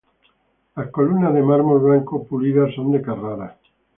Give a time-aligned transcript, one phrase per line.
[0.75, 3.59] Las columnas de mármol blanco pulidas son de Carrara.